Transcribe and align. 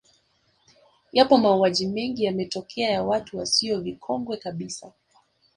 Yapo 1.13 1.37
mauaji 1.37 1.87
mengi 1.87 2.23
yametokea 2.23 2.89
ya 2.89 3.03
watu 3.03 3.37
wasio 3.37 3.81
vikongwe 3.81 4.37
kabisa 4.37 4.91